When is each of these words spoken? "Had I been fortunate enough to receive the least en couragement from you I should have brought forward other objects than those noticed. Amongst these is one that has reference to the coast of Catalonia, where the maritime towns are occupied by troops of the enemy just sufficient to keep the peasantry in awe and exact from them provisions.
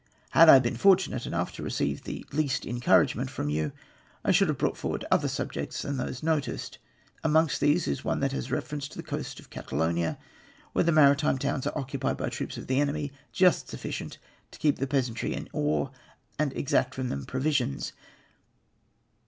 "Had 0.31 0.49
I 0.49 0.57
been 0.57 0.77
fortunate 0.77 1.27
enough 1.27 1.51
to 1.51 1.61
receive 1.61 2.01
the 2.05 2.25
least 2.31 2.65
en 2.65 2.79
couragement 2.79 3.29
from 3.29 3.51
you 3.51 3.71
I 4.25 4.31
should 4.31 4.47
have 4.47 4.57
brought 4.57 4.75
forward 4.75 5.05
other 5.11 5.29
objects 5.37 5.83
than 5.83 5.97
those 5.97 6.23
noticed. 6.23 6.79
Amongst 7.23 7.61
these 7.61 7.87
is 7.87 8.03
one 8.03 8.19
that 8.21 8.31
has 8.31 8.49
reference 8.49 8.87
to 8.87 8.97
the 8.97 9.03
coast 9.03 9.39
of 9.39 9.51
Catalonia, 9.51 10.17
where 10.73 10.83
the 10.83 10.91
maritime 10.91 11.37
towns 11.37 11.67
are 11.67 11.77
occupied 11.77 12.17
by 12.17 12.29
troops 12.29 12.57
of 12.57 12.65
the 12.65 12.79
enemy 12.79 13.11
just 13.31 13.69
sufficient 13.69 14.17
to 14.49 14.57
keep 14.57 14.79
the 14.79 14.87
peasantry 14.87 15.35
in 15.35 15.47
awe 15.53 15.89
and 16.39 16.51
exact 16.57 16.95
from 16.95 17.09
them 17.09 17.23
provisions. 17.23 17.93